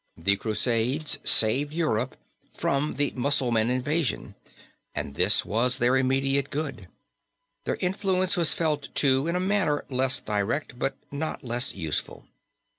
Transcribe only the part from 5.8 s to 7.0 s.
immediate good.